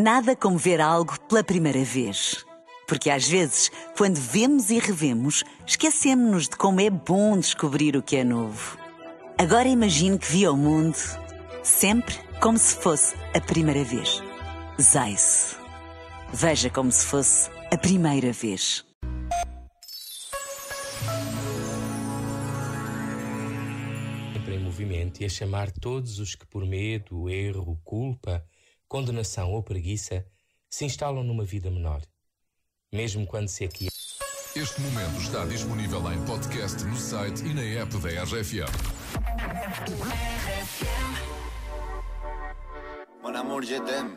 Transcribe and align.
Nada 0.00 0.36
como 0.36 0.56
ver 0.56 0.80
algo 0.80 1.18
pela 1.22 1.42
primeira 1.42 1.82
vez. 1.82 2.46
Porque 2.86 3.10
às 3.10 3.26
vezes, 3.26 3.68
quando 3.96 4.14
vemos 4.14 4.70
e 4.70 4.78
revemos, 4.78 5.42
esquecemos-nos 5.66 6.44
de 6.48 6.56
como 6.56 6.80
é 6.80 6.88
bom 6.88 7.36
descobrir 7.36 7.96
o 7.96 8.02
que 8.02 8.14
é 8.14 8.22
novo. 8.22 8.78
Agora 9.36 9.66
imagine 9.66 10.16
que 10.16 10.30
viu 10.30 10.52
o 10.52 10.56
mundo 10.56 10.96
sempre 11.64 12.14
como 12.40 12.56
se 12.56 12.76
fosse 12.76 13.16
a 13.34 13.40
primeira 13.40 13.82
vez. 13.82 14.22
Zais. 14.80 15.58
Veja 16.32 16.70
como 16.70 16.92
se 16.92 17.04
fosse 17.04 17.50
a 17.68 17.76
primeira 17.76 18.30
vez. 18.30 18.86
Sempre 24.32 24.54
em 24.54 24.60
movimento 24.60 25.20
e 25.22 25.24
a 25.24 25.28
chamar 25.28 25.72
todos 25.72 26.20
os 26.20 26.36
que 26.36 26.46
por 26.46 26.64
medo, 26.64 27.28
erro, 27.28 27.76
culpa 27.82 28.46
condenação 28.88 29.52
ou 29.52 29.62
preguiça 29.62 30.26
se 30.68 30.84
instalam 30.84 31.22
numa 31.22 31.44
vida 31.44 31.70
menor. 31.70 32.02
Mesmo 32.92 33.26
quando 33.26 33.48
se 33.48 33.64
aqui. 33.64 33.88
Este 34.56 34.80
momento 34.80 35.20
está 35.20 35.44
disponível 35.44 36.00
em 36.12 36.24
podcast 36.24 36.82
no 36.84 36.96
site 36.96 37.44
e 37.44 37.54
na 37.54 37.62
app 37.62 37.96
da 37.98 38.24
RFM. 38.24 38.72
Mon 43.22 43.36
amour, 43.36 43.62
je 43.62 43.78
t'aime. 43.80 44.16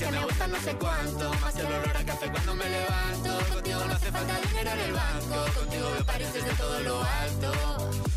que 0.00 0.10
me 0.10 0.24
gusta 0.24 0.46
no 0.46 0.60
sé 0.60 0.74
cuánto, 0.76 1.30
más 1.42 1.54
el 1.56 1.66
olor 1.66 1.96
a 1.96 2.04
café 2.04 2.30
cuando 2.30 2.54
me 2.54 2.64
levanto. 2.64 3.54
Contigo 3.54 3.80
no 3.86 3.92
hace 3.92 4.10
falta 4.10 4.40
dinero 4.48 4.70
en 4.70 4.80
el 4.80 4.92
banco, 4.92 5.36
contigo 5.58 5.90
veo 5.92 6.06
París 6.06 6.32
desde 6.32 6.52
todo 6.54 6.80
lo 6.80 7.02
alto. 7.02 7.52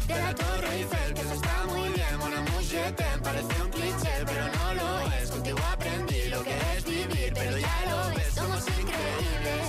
De 0.08 0.16
la 0.16 0.34
Torre 0.34 0.76
Eiffel, 0.78 1.14
que 1.14 1.22
eso 1.22 1.34
está 1.34 1.66
muy 1.68 1.90
bien, 1.90 2.18
mon 2.20 2.34
amour, 2.34 2.64
je 2.64 2.92
t'aime, 2.94 3.22
parece 3.22 3.62
un 3.62 3.70
cliché, 3.70 4.14
pero 4.26 4.46
no 4.48 4.74
lo 4.76 5.12
es. 5.18 5.30
Contigo 5.30 5.60
aprendí 5.74 6.30
lo 6.30 6.44
que 6.44 6.56
es 6.78 6.86
vivir, 6.86 7.34
pero 7.34 7.58
ya 7.58 7.78
lo 7.90 8.16
ves, 8.16 8.34
somos 8.34 8.64
increíbles. 8.80 9.64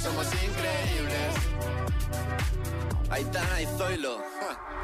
Somos 0.00 0.26
increíbles. 0.46 1.34
Aitana 3.10 3.62
y 3.62 3.66
Zoilo. 3.78 4.18
ja. 4.40 4.83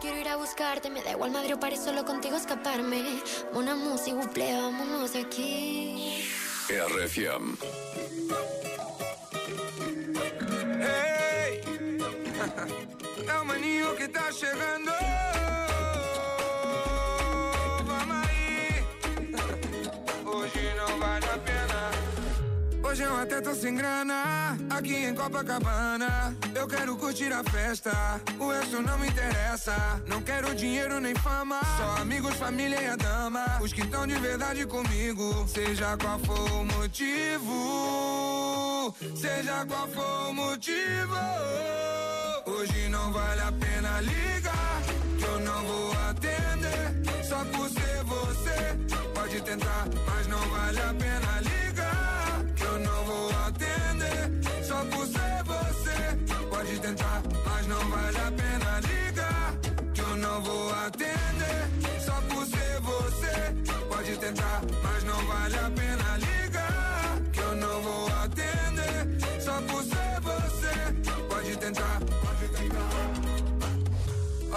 quiero 0.00 0.18
ir 0.18 0.28
a 0.28 0.36
buscarte. 0.36 0.90
Me 0.90 1.02
da 1.02 1.12
igual 1.12 1.30
Madrid 1.30 1.54
o 1.54 1.60
París, 1.60 1.80
solo 1.82 2.04
contigo 2.04 2.36
escaparme. 2.36 3.22
Una 3.52 3.74
música, 3.74 4.16
buple, 4.16 4.52
vámonos 4.54 5.12
de 5.12 5.20
aquí. 5.20 6.24
RFM. 6.68 7.56
Hey, 10.78 11.62
é 13.28 13.38
o 13.40 13.44
maninho 13.44 13.96
que 13.96 14.08
tá 14.08 14.30
chegando. 14.32 14.92
Vamos 17.84 18.16
aí, 18.28 18.84
hoje 20.24 20.74
não 20.76 20.98
vale 20.98 21.26
a 21.26 21.38
pena. 21.38 21.90
Eu 22.98 23.14
até 23.18 23.42
tô 23.42 23.54
sem 23.54 23.74
grana, 23.74 24.45
aqui 24.76 24.94
em 24.94 25.14
Copacabana. 25.14 26.36
Eu 26.54 26.66
quero 26.68 26.96
curtir 26.96 27.32
a 27.32 27.42
festa, 27.44 27.92
o 28.38 28.50
resto 28.50 28.82
não 28.82 28.98
me 28.98 29.08
interessa. 29.08 29.74
Não 30.06 30.20
quero 30.22 30.54
dinheiro 30.54 31.00
nem 31.00 31.14
fama, 31.14 31.60
só 31.76 32.02
amigos, 32.02 32.34
família 32.34 32.80
e 32.80 32.86
a 32.86 32.96
dama. 32.96 33.58
Os 33.60 33.72
que 33.72 33.80
estão 33.80 34.06
de 34.06 34.14
verdade 34.16 34.66
comigo, 34.66 35.46
seja 35.48 35.96
qual 35.96 36.18
for 36.20 36.52
o 36.52 36.64
motivo. 36.64 37.54
Seja 39.14 39.64
qual 39.66 39.88
for 39.88 40.28
o 40.28 40.34
motivo. 40.34 41.16
Hoje 42.46 42.88
não 42.88 43.12
vale 43.12 43.40
a 43.40 43.52
pena 43.52 44.00
ligar, 44.00 44.82
que 45.18 45.24
eu 45.24 45.40
não 45.40 45.62
vou 45.64 45.92
atender. 46.10 47.24
Só 47.24 47.44
por 47.46 47.68
ser 47.70 48.04
você, 48.04 48.76
pode 49.14 49.40
tentar, 49.40 49.86
mas 50.06 50.26
não 50.28 50.40
vale 50.50 50.80
a 50.80 50.94
pena 50.94 51.25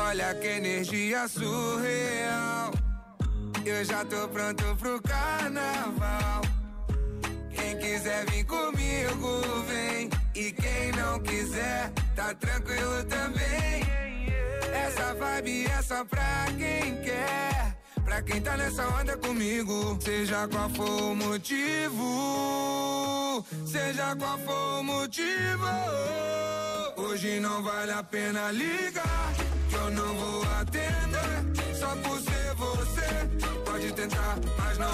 Olha 0.10 0.34
que 0.34 0.48
energia 0.48 1.28
surreal. 1.28 2.72
Eu 3.64 3.86
já 3.86 4.04
tô 4.04 4.28
pronto 4.30 4.76
pro 4.78 5.00
carnaval. 5.04 6.42
Quem 7.54 7.78
quiser 7.78 8.26
vir 8.32 8.44
comigo, 8.46 9.44
vem. 9.68 10.10
E 10.34 10.52
quem 10.52 10.92
não 10.94 11.20
quiser, 11.20 11.92
tá 12.16 12.34
tranquilo 12.34 13.04
também. 13.04 13.84
Essa 14.74 15.14
vibe 15.14 15.68
é 15.68 15.82
só 15.84 16.04
pra 16.04 16.48
quem 16.58 17.00
quer. 17.04 17.78
Pra 18.04 18.24
quem 18.24 18.42
tá 18.42 18.58
nessa 18.58 18.88
onda 18.88 19.16
comigo, 19.16 19.96
seja 20.02 20.48
qual 20.48 20.72
for 20.72 21.04
o 21.12 21.16
motivo, 21.16 22.66
seja 23.64 24.16
qual 24.16 24.40
for 24.40 24.80
o 24.80 24.84
motivo, 24.84 25.68
hoje 26.98 27.40
não 27.40 27.62
vale 27.62 27.92
a 27.92 28.02
pena 28.02 28.50
ligar 28.52 29.49
eu 29.90 29.92
não 29.92 30.14
vou 30.16 30.44
atender. 30.62 31.76
Só 31.76 31.88
por 32.04 32.20
ser 32.20 32.54
você, 32.56 33.10
pode 33.66 33.92
tentar, 33.94 34.38
mas 34.58 34.78
não. 34.78 34.90